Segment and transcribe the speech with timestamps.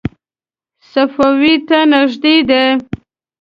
[0.91, 2.63] صفوي ته نږدې دی.